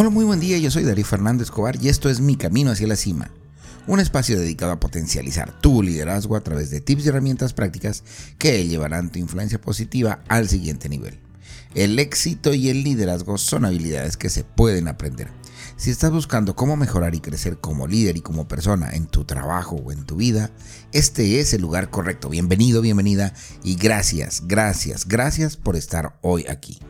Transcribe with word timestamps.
Hola, 0.00 0.08
muy 0.08 0.24
buen 0.24 0.40
día, 0.40 0.56
yo 0.56 0.70
soy 0.70 0.84
Darío 0.84 1.04
Fernández 1.04 1.48
Escobar 1.48 1.76
y 1.78 1.90
esto 1.90 2.08
es 2.08 2.20
Mi 2.20 2.34
Camino 2.34 2.70
hacia 2.70 2.86
la 2.86 2.96
Cima, 2.96 3.30
un 3.86 4.00
espacio 4.00 4.38
dedicado 4.38 4.72
a 4.72 4.80
potencializar 4.80 5.52
tu 5.60 5.82
liderazgo 5.82 6.36
a 6.36 6.40
través 6.40 6.70
de 6.70 6.80
tips 6.80 7.04
y 7.04 7.08
herramientas 7.10 7.52
prácticas 7.52 8.02
que 8.38 8.66
llevarán 8.66 9.12
tu 9.12 9.18
influencia 9.18 9.60
positiva 9.60 10.20
al 10.26 10.48
siguiente 10.48 10.88
nivel. 10.88 11.18
El 11.74 11.98
éxito 11.98 12.54
y 12.54 12.70
el 12.70 12.82
liderazgo 12.82 13.36
son 13.36 13.66
habilidades 13.66 14.16
que 14.16 14.30
se 14.30 14.42
pueden 14.42 14.88
aprender. 14.88 15.28
Si 15.76 15.90
estás 15.90 16.12
buscando 16.12 16.56
cómo 16.56 16.78
mejorar 16.78 17.14
y 17.14 17.20
crecer 17.20 17.58
como 17.58 17.86
líder 17.86 18.16
y 18.16 18.22
como 18.22 18.48
persona 18.48 18.92
en 18.92 19.06
tu 19.06 19.24
trabajo 19.24 19.76
o 19.76 19.92
en 19.92 20.06
tu 20.06 20.16
vida, 20.16 20.50
este 20.92 21.40
es 21.40 21.52
el 21.52 21.60
lugar 21.60 21.90
correcto. 21.90 22.30
Bienvenido, 22.30 22.80
bienvenida 22.80 23.34
y 23.62 23.74
gracias, 23.74 24.44
gracias, 24.46 25.06
gracias 25.06 25.58
por 25.58 25.76
estar 25.76 26.16
hoy 26.22 26.46
aquí. 26.48 26.80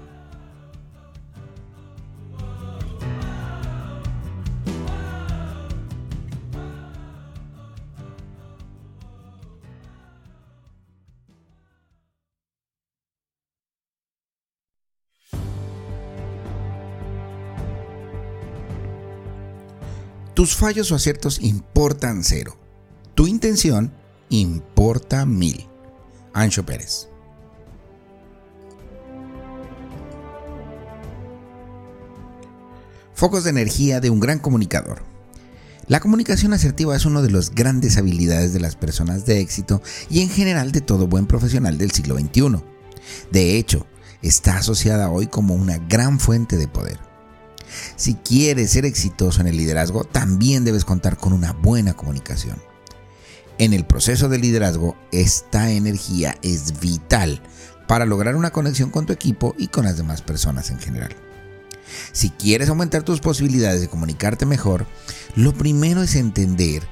Tus 20.40 20.56
fallos 20.56 20.90
o 20.90 20.94
aciertos 20.94 21.38
importan 21.42 22.24
cero. 22.24 22.56
Tu 23.14 23.26
intención 23.26 23.92
importa 24.30 25.26
mil. 25.26 25.68
Ancho 26.32 26.64
Pérez. 26.64 27.08
Focos 33.12 33.44
de 33.44 33.50
energía 33.50 34.00
de 34.00 34.08
un 34.08 34.18
gran 34.18 34.38
comunicador. 34.38 35.02
La 35.88 36.00
comunicación 36.00 36.54
asertiva 36.54 36.96
es 36.96 37.04
una 37.04 37.20
de 37.20 37.30
las 37.30 37.50
grandes 37.50 37.98
habilidades 37.98 38.54
de 38.54 38.60
las 38.60 38.76
personas 38.76 39.26
de 39.26 39.40
éxito 39.40 39.82
y 40.08 40.22
en 40.22 40.30
general 40.30 40.72
de 40.72 40.80
todo 40.80 41.06
buen 41.06 41.26
profesional 41.26 41.76
del 41.76 41.90
siglo 41.90 42.18
XXI. 42.18 42.62
De 43.30 43.58
hecho, 43.58 43.86
está 44.22 44.56
asociada 44.56 45.10
hoy 45.10 45.26
como 45.26 45.54
una 45.54 45.76
gran 45.76 46.18
fuente 46.18 46.56
de 46.56 46.66
poder. 46.66 47.09
Si 47.96 48.14
quieres 48.14 48.70
ser 48.70 48.84
exitoso 48.84 49.40
en 49.40 49.46
el 49.46 49.56
liderazgo, 49.56 50.04
también 50.04 50.64
debes 50.64 50.84
contar 50.84 51.16
con 51.16 51.32
una 51.32 51.52
buena 51.52 51.94
comunicación. 51.94 52.60
En 53.58 53.72
el 53.72 53.84
proceso 53.84 54.28
de 54.28 54.38
liderazgo, 54.38 54.96
esta 55.12 55.70
energía 55.70 56.36
es 56.42 56.80
vital 56.80 57.42
para 57.86 58.06
lograr 58.06 58.36
una 58.36 58.52
conexión 58.52 58.90
con 58.90 59.06
tu 59.06 59.12
equipo 59.12 59.54
y 59.58 59.68
con 59.68 59.84
las 59.84 59.96
demás 59.96 60.22
personas 60.22 60.70
en 60.70 60.78
general. 60.78 61.14
Si 62.12 62.30
quieres 62.30 62.68
aumentar 62.68 63.02
tus 63.02 63.20
posibilidades 63.20 63.80
de 63.80 63.88
comunicarte 63.88 64.46
mejor, 64.46 64.86
lo 65.34 65.52
primero 65.52 66.02
es 66.02 66.14
entender 66.14 66.82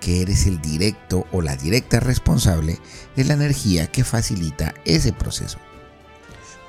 que 0.00 0.22
eres 0.22 0.46
el 0.46 0.60
directo 0.60 1.26
o 1.32 1.42
la 1.42 1.56
directa 1.56 2.00
responsable 2.00 2.78
de 3.16 3.24
la 3.24 3.34
energía 3.34 3.90
que 3.90 4.04
facilita 4.04 4.74
ese 4.84 5.12
proceso. 5.12 5.58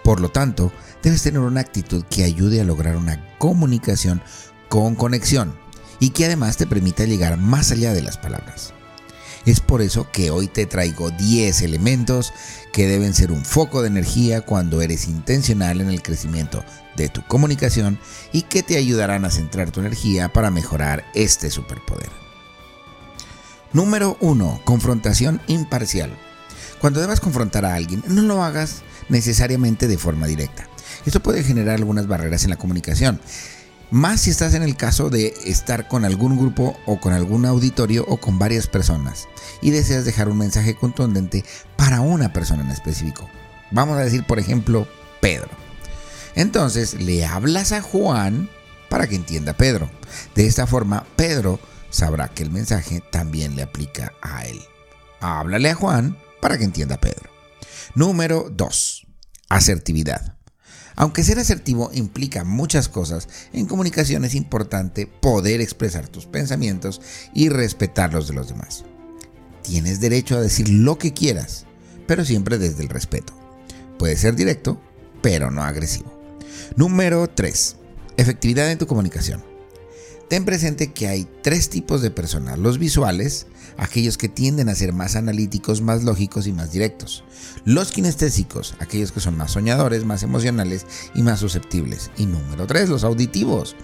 Por 0.06 0.22
lo 0.22 0.30
tanto, 0.30 0.72
debes 1.02 1.24
tener 1.24 1.40
una 1.40 1.62
actitud 1.62 2.04
que 2.12 2.26
ayude 2.26 2.62
a 2.62 2.64
lograr 2.64 2.96
una 2.96 3.28
comunicación 3.40 4.22
con 4.70 4.94
conexión 4.94 5.58
y 6.00 6.12
que 6.12 6.26
además 6.26 6.58
te 6.58 6.68
permita 6.68 7.06
llegar 7.06 7.38
más 7.38 7.72
allá 7.72 7.92
de 7.92 8.04
las 8.04 8.20
palabras. 8.20 8.72
Es 9.48 9.62
por 9.62 9.82
eso 9.82 10.12
que 10.12 10.30
hoy 10.30 10.48
te 10.48 10.68
traigo 10.68 11.10
10 11.10 11.60
elementos 11.64 12.34
que 12.72 12.86
deben 12.86 13.16
ser 13.16 13.32
un 13.32 13.44
foco 13.44 13.82
de 13.82 13.88
energía 13.88 14.42
cuando 14.42 14.84
eres 14.84 15.08
intencional 15.08 15.82
en 15.82 15.90
el 15.90 16.04
crecimiento 16.04 16.64
de 16.96 17.10
tu 17.10 17.26
comunicación 17.26 17.98
y 18.32 18.44
que 18.44 18.62
te 18.62 18.78
ayudarán 18.78 19.26
a 19.26 19.32
centrar 19.32 19.72
tu 19.72 19.80
energía 19.80 20.32
para 20.32 20.52
mejorar 20.52 21.04
este 21.16 21.50
superpoder. 21.50 22.12
Número 23.74 24.18
1. 24.20 24.62
Confrontación 24.66 25.42
imparcial. 25.48 26.16
Cuando 26.80 27.02
debas 27.02 27.20
confrontar 27.20 27.66
a 27.66 27.76
alguien, 27.76 28.04
no 28.08 28.22
lo 28.22 28.44
hagas 28.44 28.84
necesariamente 29.10 29.88
de 29.88 29.98
forma 29.98 30.28
directa. 30.28 30.68
Esto 31.06 31.22
puede 31.22 31.44
generar 31.44 31.76
algunas 31.76 32.08
barreras 32.08 32.44
en 32.44 32.50
la 32.50 32.58
comunicación. 32.58 33.20
Más 33.92 34.22
si 34.22 34.32
estás 34.32 34.56
en 34.56 34.64
el 34.64 34.76
caso 34.76 35.10
de 35.10 35.34
estar 35.46 35.88
con 35.88 36.06
algún 36.06 36.38
grupo 36.38 36.78
o 36.86 37.00
con 37.00 37.14
algún 37.14 37.46
auditorio 37.46 38.04
o 38.08 38.18
con 38.18 38.40
varias 38.40 38.68
personas 38.68 39.28
y 39.62 39.70
deseas 39.70 40.06
dejar 40.06 40.28
un 40.28 40.40
mensaje 40.40 40.76
contundente 40.76 41.46
para 41.76 42.02
una 42.02 42.34
persona 42.34 42.64
en 42.64 42.72
específico. 42.72 43.30
Vamos 43.72 43.98
a 43.98 44.04
decir, 44.04 44.26
por 44.26 44.40
ejemplo, 44.40 44.88
Pedro. 45.22 45.50
Entonces 46.34 46.96
le 46.96 47.26
hablas 47.26 47.72
a 47.72 47.82
Juan 47.82 48.50
para 48.90 49.08
que 49.08 49.16
entienda 49.16 49.54
Pedro. 49.54 49.90
De 50.34 50.48
esta 50.48 50.68
forma, 50.68 51.06
Pedro 51.16 51.60
sabrá 51.90 52.28
que 52.30 52.44
el 52.44 52.52
mensaje 52.52 53.02
también 53.12 53.56
le 53.56 53.64
aplica 53.64 54.14
a 54.22 54.46
él. 54.46 54.60
Háblale 55.22 55.70
a 55.70 55.76
Juan 55.76 56.18
para 56.42 56.58
que 56.58 56.64
entienda 56.64 57.00
Pedro. 57.00 57.30
Número 57.96 58.50
2 58.52 59.06
asertividad. 59.50 60.38
Aunque 60.96 61.24
ser 61.24 61.40
asertivo 61.40 61.92
implica 61.94 62.46
muchas 62.46 62.88
cosas, 62.88 63.28
en 63.52 63.66
comunicación 63.66 64.24
es 64.24 64.34
importante 64.34 65.08
poder 65.08 65.60
expresar 65.60 66.08
tus 66.08 66.26
pensamientos 66.26 67.02
y 67.34 67.50
respetar 67.50 68.14
los 68.14 68.28
de 68.28 68.34
los 68.34 68.48
demás. 68.48 68.86
Tienes 69.62 70.00
derecho 70.00 70.38
a 70.38 70.42
decir 70.42 70.70
lo 70.70 70.98
que 70.98 71.14
quieras, 71.14 71.66
pero 72.08 72.24
siempre 72.24 72.58
desde 72.58 72.84
el 72.84 72.90
respeto. 72.90 73.34
Puede 74.00 74.16
ser 74.16 74.36
directo, 74.36 74.82
pero 75.22 75.52
no 75.52 75.64
agresivo. 75.64 76.14
Número 76.78 77.28
3. 77.28 77.76
Efectividad 78.18 78.72
en 78.72 78.78
tu 78.78 78.88
comunicación. 78.88 79.55
Ten 80.30 80.44
presente 80.44 80.92
que 80.92 81.08
hay 81.08 81.28
tres 81.44 81.70
tipos 81.70 82.02
de 82.02 82.10
personas. 82.10 82.58
Los 82.58 82.80
visuales, 82.80 83.46
aquellos 83.78 84.18
que 84.18 84.28
tienden 84.28 84.70
a 84.70 84.76
ser 84.76 84.92
más 84.92 85.16
analíticos, 85.16 85.82
más 85.82 86.04
lógicos 86.04 86.48
y 86.48 86.52
más 86.52 86.72
directos. 86.72 87.24
Los 87.64 87.92
kinestésicos, 87.92 88.76
aquellos 88.80 89.12
que 89.12 89.20
son 89.20 89.38
más 89.38 89.52
soñadores, 89.52 90.04
más 90.04 90.24
emocionales 90.24 90.88
y 91.14 91.22
más 91.22 91.40
susceptibles. 91.40 92.10
Y 92.18 92.26
número 92.26 92.66
tres, 92.66 92.90
los 92.90 93.04
auditivos, 93.04 93.76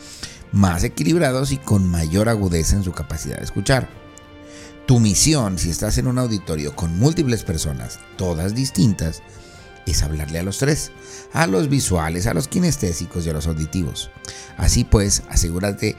más 0.51 0.83
equilibrados 0.83 1.51
y 1.51 1.57
con 1.57 1.87
mayor 1.87 2.27
agudeza 2.27 2.75
en 2.75 2.83
su 2.83 2.91
capacidad 2.91 3.37
de 3.37 3.43
escuchar. 3.43 3.87
Tu 4.87 4.99
misión, 4.99 5.59
si 5.59 5.69
estás 5.69 5.99
en 5.99 6.07
un 6.07 6.17
auditorio 6.17 6.75
con 6.75 6.97
múltiples 6.97 7.43
personas, 7.43 7.99
todas 8.17 8.55
distintas, 8.55 9.21
es 9.85 10.01
hablarle 10.01 10.39
a 10.39 10.43
los 10.43 10.57
tres, 10.57 10.91
a 11.33 11.45
los 11.45 11.69
visuales, 11.69 12.25
a 12.25 12.33
los 12.33 12.47
kinestésicos 12.47 13.25
y 13.25 13.29
a 13.29 13.33
los 13.33 13.47
auditivos. 13.47 14.09
Así 14.57 14.83
pues, 14.83 15.23
asegúrate 15.29 15.95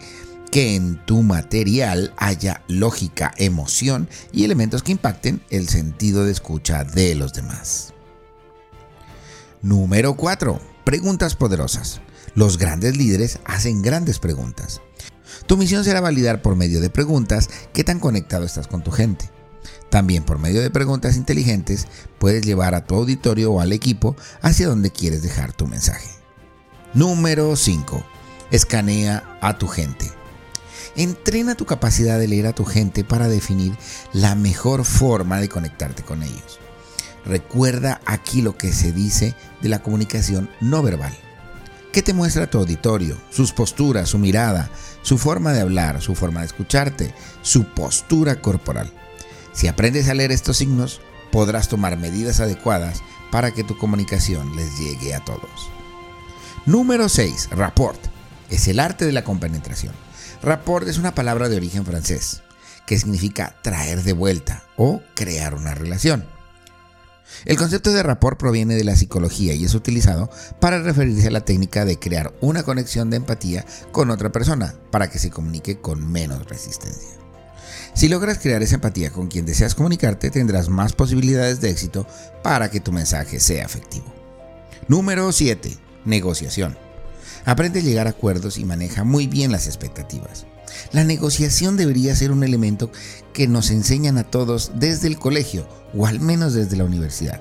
que 0.52 0.76
en 0.76 1.02
tu 1.06 1.22
material 1.22 2.12
haya 2.18 2.62
lógica, 2.68 3.32
emoción 3.38 4.06
y 4.32 4.44
elementos 4.44 4.82
que 4.82 4.92
impacten 4.92 5.40
el 5.48 5.66
sentido 5.66 6.26
de 6.26 6.32
escucha 6.32 6.84
de 6.84 7.14
los 7.14 7.32
demás. 7.32 7.94
Número 9.62 10.14
4. 10.14 10.60
Preguntas 10.84 11.36
poderosas. 11.36 12.02
Los 12.34 12.58
grandes 12.58 12.98
líderes 12.98 13.38
hacen 13.46 13.80
grandes 13.80 14.18
preguntas. 14.18 14.82
Tu 15.46 15.56
misión 15.56 15.84
será 15.84 16.02
validar 16.02 16.42
por 16.42 16.54
medio 16.54 16.82
de 16.82 16.90
preguntas 16.90 17.48
qué 17.72 17.82
tan 17.82 17.98
conectado 17.98 18.44
estás 18.44 18.68
con 18.68 18.84
tu 18.84 18.90
gente. 18.90 19.30
También 19.88 20.22
por 20.22 20.38
medio 20.38 20.60
de 20.60 20.70
preguntas 20.70 21.16
inteligentes 21.16 21.86
puedes 22.18 22.44
llevar 22.44 22.74
a 22.74 22.84
tu 22.84 22.94
auditorio 22.94 23.52
o 23.52 23.60
al 23.60 23.72
equipo 23.72 24.16
hacia 24.42 24.68
donde 24.68 24.90
quieres 24.90 25.22
dejar 25.22 25.54
tu 25.54 25.66
mensaje. 25.66 26.10
Número 26.92 27.56
5. 27.56 28.04
Escanea 28.50 29.38
a 29.40 29.56
tu 29.56 29.66
gente. 29.66 30.21
Entrena 30.96 31.54
tu 31.54 31.66
capacidad 31.66 32.18
de 32.18 32.28
leer 32.28 32.46
a 32.46 32.54
tu 32.54 32.64
gente 32.64 33.04
para 33.04 33.28
definir 33.28 33.76
la 34.12 34.34
mejor 34.34 34.84
forma 34.84 35.40
de 35.40 35.48
conectarte 35.48 36.02
con 36.02 36.22
ellos. 36.22 36.60
Recuerda 37.24 38.00
aquí 38.04 38.42
lo 38.42 38.56
que 38.56 38.72
se 38.72 38.92
dice 38.92 39.34
de 39.60 39.68
la 39.68 39.82
comunicación 39.82 40.50
no 40.60 40.82
verbal. 40.82 41.16
¿Qué 41.92 42.02
te 42.02 42.14
muestra 42.14 42.48
tu 42.48 42.58
auditorio? 42.58 43.18
Sus 43.30 43.52
posturas, 43.52 44.08
su 44.08 44.18
mirada, 44.18 44.70
su 45.02 45.18
forma 45.18 45.52
de 45.52 45.60
hablar, 45.60 46.00
su 46.00 46.14
forma 46.14 46.40
de 46.40 46.46
escucharte, 46.46 47.14
su 47.42 47.64
postura 47.64 48.40
corporal. 48.40 48.90
Si 49.52 49.68
aprendes 49.68 50.08
a 50.08 50.14
leer 50.14 50.32
estos 50.32 50.56
signos, 50.56 51.00
podrás 51.30 51.68
tomar 51.68 51.98
medidas 51.98 52.40
adecuadas 52.40 53.02
para 53.30 53.50
que 53.50 53.62
tu 53.62 53.76
comunicación 53.76 54.56
les 54.56 54.78
llegue 54.78 55.14
a 55.14 55.24
todos. 55.24 55.70
Número 56.64 57.08
6. 57.08 57.50
Rapport. 57.50 58.00
Es 58.48 58.68
el 58.68 58.80
arte 58.80 59.04
de 59.04 59.12
la 59.12 59.24
compenetración. 59.24 59.94
Rapport 60.42 60.88
es 60.88 60.98
una 60.98 61.14
palabra 61.14 61.48
de 61.48 61.56
origen 61.56 61.86
francés 61.86 62.42
que 62.84 62.98
significa 62.98 63.54
traer 63.62 64.02
de 64.02 64.12
vuelta 64.12 64.64
o 64.76 65.00
crear 65.14 65.54
una 65.54 65.72
relación. 65.72 66.26
El 67.44 67.56
concepto 67.56 67.92
de 67.92 68.02
rapport 68.02 68.38
proviene 68.38 68.74
de 68.74 68.82
la 68.82 68.96
psicología 68.96 69.54
y 69.54 69.64
es 69.64 69.74
utilizado 69.74 70.30
para 70.60 70.82
referirse 70.82 71.28
a 71.28 71.30
la 71.30 71.44
técnica 71.44 71.84
de 71.84 71.98
crear 71.98 72.34
una 72.40 72.64
conexión 72.64 73.08
de 73.08 73.18
empatía 73.18 73.64
con 73.92 74.10
otra 74.10 74.32
persona 74.32 74.74
para 74.90 75.08
que 75.08 75.20
se 75.20 75.30
comunique 75.30 75.78
con 75.78 76.10
menos 76.10 76.44
resistencia. 76.48 77.10
Si 77.94 78.08
logras 78.08 78.38
crear 78.38 78.62
esa 78.62 78.74
empatía 78.74 79.12
con 79.12 79.28
quien 79.28 79.46
deseas 79.46 79.76
comunicarte, 79.76 80.30
tendrás 80.30 80.68
más 80.68 80.92
posibilidades 80.92 81.60
de 81.60 81.70
éxito 81.70 82.04
para 82.42 82.68
que 82.68 82.80
tu 82.80 82.90
mensaje 82.90 83.38
sea 83.38 83.64
efectivo. 83.64 84.12
Número 84.88 85.30
7. 85.30 85.78
Negociación. 86.04 86.76
Aprende 87.44 87.80
a 87.80 87.82
llegar 87.82 88.06
a 88.06 88.10
acuerdos 88.10 88.58
y 88.58 88.64
maneja 88.64 89.04
muy 89.04 89.26
bien 89.26 89.52
las 89.52 89.66
expectativas. 89.66 90.46
La 90.92 91.04
negociación 91.04 91.76
debería 91.76 92.14
ser 92.14 92.32
un 92.32 92.44
elemento 92.44 92.90
que 93.32 93.48
nos 93.48 93.70
enseñan 93.70 94.18
a 94.18 94.24
todos 94.24 94.72
desde 94.74 95.08
el 95.08 95.18
colegio 95.18 95.66
o 95.94 96.06
al 96.06 96.20
menos 96.20 96.54
desde 96.54 96.76
la 96.76 96.84
universidad. 96.84 97.40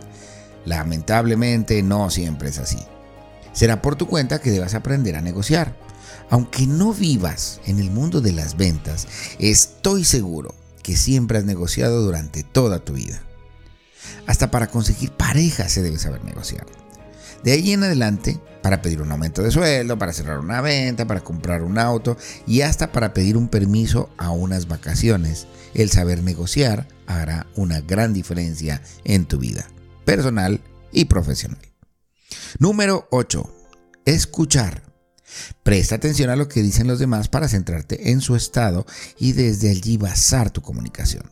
Lamentablemente 0.65 1.81
no 1.83 2.09
siempre 2.09 2.50
es 2.50 2.59
así. 2.59 2.80
Será 3.53 3.81
por 3.81 3.95
tu 3.95 4.07
cuenta 4.07 4.39
que 4.39 4.51
debas 4.51 4.74
aprender 4.74 5.15
a 5.15 5.21
negociar. 5.21 5.75
Aunque 6.30 6.65
no 6.65 6.94
vivas 6.94 7.59
en 7.65 7.80
el 7.80 7.92
mundo 7.92 8.21
de 8.21 8.31
las 8.31 8.56
ventas, 8.56 9.07
estoy 9.39 10.06
seguro 10.06 10.56
que 10.81 10.95
siempre 10.95 11.38
has 11.38 11.45
negociado 11.45 12.01
durante 12.01 12.44
toda 12.44 12.80
tu 12.80 12.94
vida. 12.94 13.21
Hasta 14.27 14.50
para 14.50 14.68
conseguir 14.68 15.12
pareja 15.12 15.68
se 15.68 15.81
debe 15.81 16.00
saber 16.00 16.24
negociar. 16.24 16.65
De 17.44 17.51
ahí 17.51 17.74
en 17.74 17.83
adelante, 17.83 18.39
para 18.62 18.81
pedir 18.81 19.02
un 19.02 19.12
aumento 19.12 19.42
de 19.42 19.52
sueldo, 19.52 19.98
para 19.98 20.13
cerrar 20.13 20.40
una 20.40 20.62
venta, 20.62 21.08
para 21.08 21.22
comprar 21.22 21.63
un 21.63 21.78
auto 21.78 22.18
y 22.48 22.62
hasta 22.62 22.92
para 22.92 23.13
pedir 23.13 23.38
un 23.38 23.48
permiso 23.48 24.10
a 24.18 24.31
unas 24.31 24.68
vacaciones, 24.68 25.48
el 25.74 25.90
saber 25.90 26.24
negociar 26.24 26.88
hará 27.08 27.48
una 27.56 27.81
gran 27.81 28.13
diferencia 28.13 28.81
en 29.04 29.25
tu 29.25 29.38
vida, 29.38 29.68
personal 30.06 30.62
y 30.92 31.06
profesional. 31.06 31.62
Número 32.60 33.08
8. 33.12 33.54
Escuchar. 34.06 34.84
Presta 35.63 35.96
atención 35.96 36.30
a 36.30 36.36
lo 36.36 36.48
que 36.48 36.62
dicen 36.62 36.88
los 36.88 37.00
demás 37.00 37.30
para 37.30 37.48
centrarte 37.48 38.12
en 38.12 38.22
su 38.22 38.36
estado 38.36 38.86
y 39.18 39.31
desde 39.31 39.69
allí 39.69 39.98
basar 39.98 40.52
tu 40.52 40.62
comunicación. 40.62 41.31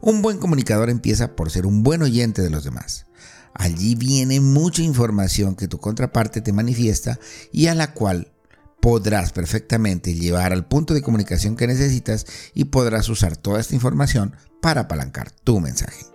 Un 0.00 0.22
buen 0.22 0.38
comunicador 0.38 0.90
empieza 0.90 1.36
por 1.36 1.50
ser 1.50 1.66
un 1.66 1.82
buen 1.82 2.02
oyente 2.02 2.42
de 2.42 2.50
los 2.50 2.64
demás. 2.64 3.06
Allí 3.54 3.94
viene 3.94 4.40
mucha 4.40 4.82
información 4.82 5.56
que 5.56 5.68
tu 5.68 5.78
contraparte 5.78 6.40
te 6.40 6.52
manifiesta 6.52 7.18
y 7.52 7.66
a 7.66 7.74
la 7.74 7.92
cual 7.92 8.32
podrás 8.80 9.32
perfectamente 9.32 10.14
llevar 10.14 10.52
al 10.52 10.66
punto 10.66 10.94
de 10.94 11.02
comunicación 11.02 11.56
que 11.56 11.66
necesitas 11.66 12.26
y 12.54 12.66
podrás 12.66 13.08
usar 13.08 13.36
toda 13.36 13.60
esta 13.60 13.74
información 13.74 14.34
para 14.62 14.82
apalancar 14.82 15.30
tu 15.30 15.60
mensaje. 15.60 16.06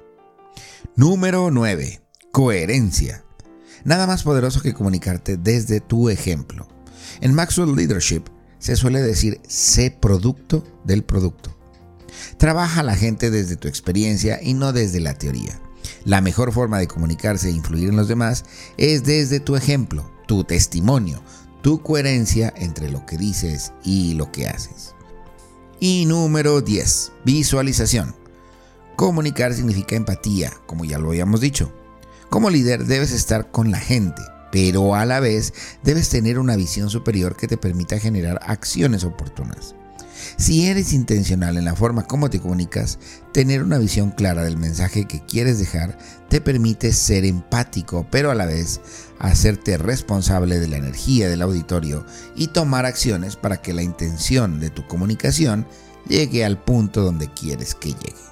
Número 0.95 1.51
9. 1.51 2.01
Coherencia. 2.31 3.23
Nada 3.83 4.07
más 4.07 4.23
poderoso 4.23 4.61
que 4.61 4.73
comunicarte 4.73 5.37
desde 5.37 5.79
tu 5.79 6.09
ejemplo. 6.09 6.67
En 7.21 7.33
Maxwell 7.33 7.75
Leadership 7.75 8.23
se 8.59 8.75
suele 8.75 9.01
decir 9.01 9.41
sé 9.47 9.91
producto 9.91 10.63
del 10.85 11.03
producto. 11.03 11.55
Trabaja 12.37 12.81
la 12.81 12.95
gente 12.95 13.29
desde 13.29 13.57
tu 13.57 13.67
experiencia 13.67 14.39
y 14.41 14.53
no 14.53 14.73
desde 14.73 14.99
la 15.01 15.13
teoría. 15.13 15.61
La 16.03 16.21
mejor 16.21 16.51
forma 16.51 16.79
de 16.79 16.87
comunicarse 16.87 17.49
e 17.49 17.53
influir 17.53 17.89
en 17.89 17.95
los 17.95 18.07
demás 18.07 18.45
es 18.77 19.03
desde 19.03 19.39
tu 19.39 19.55
ejemplo, 19.55 20.09
tu 20.27 20.43
testimonio, 20.43 21.21
tu 21.61 21.81
coherencia 21.81 22.53
entre 22.55 22.91
lo 22.91 23.05
que 23.05 23.17
dices 23.17 23.73
y 23.83 24.13
lo 24.13 24.31
que 24.31 24.47
haces. 24.47 24.93
Y 25.79 26.05
número 26.05 26.61
10. 26.61 27.11
Visualización. 27.25 28.15
Comunicar 28.95 29.53
significa 29.53 29.95
empatía, 29.95 30.53
como 30.65 30.85
ya 30.85 30.99
lo 30.99 31.09
habíamos 31.09 31.41
dicho. 31.41 31.73
Como 32.29 32.49
líder 32.49 32.85
debes 32.85 33.11
estar 33.11 33.51
con 33.51 33.71
la 33.71 33.79
gente, 33.79 34.21
pero 34.51 34.95
a 34.95 35.05
la 35.05 35.19
vez 35.19 35.53
debes 35.83 36.09
tener 36.09 36.39
una 36.39 36.55
visión 36.55 36.89
superior 36.89 37.35
que 37.35 37.47
te 37.47 37.57
permita 37.57 37.99
generar 37.99 38.39
acciones 38.43 39.03
oportunas. 39.03 39.75
Si 40.37 40.67
eres 40.67 40.93
intencional 40.93 41.57
en 41.57 41.65
la 41.65 41.75
forma 41.75 42.03
como 42.03 42.29
te 42.29 42.39
comunicas, 42.39 42.99
tener 43.31 43.63
una 43.63 43.77
visión 43.77 44.11
clara 44.11 44.43
del 44.43 44.57
mensaje 44.57 45.05
que 45.05 45.23
quieres 45.25 45.59
dejar 45.59 45.97
te 46.29 46.41
permite 46.41 46.91
ser 46.93 47.25
empático, 47.25 48.07
pero 48.09 48.31
a 48.31 48.35
la 48.35 48.45
vez 48.45 48.81
hacerte 49.19 49.77
responsable 49.77 50.59
de 50.59 50.67
la 50.67 50.77
energía 50.77 51.29
del 51.29 51.41
auditorio 51.41 52.05
y 52.35 52.47
tomar 52.47 52.85
acciones 52.85 53.35
para 53.35 53.61
que 53.61 53.73
la 53.73 53.83
intención 53.83 54.59
de 54.59 54.69
tu 54.69 54.87
comunicación 54.87 55.65
llegue 56.07 56.45
al 56.45 56.63
punto 56.63 57.01
donde 57.01 57.31
quieres 57.33 57.75
que 57.75 57.89
llegue. 57.89 58.25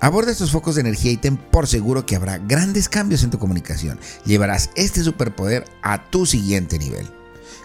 Aborda 0.00 0.30
estos 0.30 0.52
focos 0.52 0.76
de 0.76 0.82
energía 0.82 1.10
y 1.10 1.16
ten 1.16 1.36
por 1.36 1.66
seguro 1.66 2.06
que 2.06 2.14
habrá 2.14 2.38
grandes 2.38 2.88
cambios 2.88 3.24
en 3.24 3.30
tu 3.30 3.38
comunicación. 3.38 3.98
Llevarás 4.24 4.70
este 4.76 5.02
superpoder 5.02 5.64
a 5.82 6.08
tu 6.10 6.24
siguiente 6.24 6.78
nivel. 6.78 7.17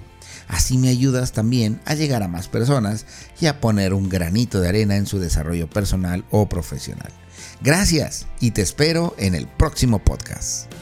Así 0.49 0.79
me 0.79 0.89
ayudas 0.89 1.33
también 1.33 1.83
a 1.85 1.93
llegar 1.93 2.23
a 2.23 2.29
más 2.29 2.49
personas 2.49 3.05
y 3.43 3.45
a 3.45 3.61
poner 3.61 3.93
un 3.93 4.09
granito 4.09 4.63
de 4.63 4.71
arena 4.71 4.97
en 4.97 5.07
su 5.07 5.19
desarrollo 5.19 5.69
personal 5.69 6.25
o 6.31 6.49
profesional. 6.49 7.13
Gracias 7.61 8.27
y 8.41 8.53
te 8.53 8.63
espero 8.63 9.15
en 9.19 9.35
el 9.35 9.47
próximo 9.47 9.99
podcast. 9.99 10.73